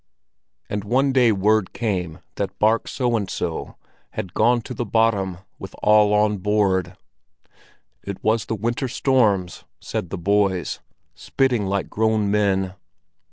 [0.67, 3.75] And one day word came that bark so and so
[4.13, 6.97] had gone to the bottom with all on board.
[8.03, 10.79] It was the winter storms, said the boys,
[11.13, 12.73] spitting like grown men.